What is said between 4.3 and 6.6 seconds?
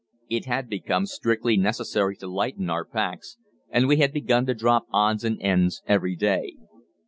to drop odds and ends every day.